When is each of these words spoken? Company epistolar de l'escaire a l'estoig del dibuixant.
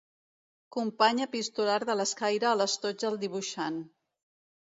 Company 0.75 1.19
epistolar 1.25 1.75
de 1.89 1.97
l'escaire 1.99 2.49
a 2.51 2.55
l'estoig 2.61 2.99
del 3.05 3.19
dibuixant. 3.27 3.77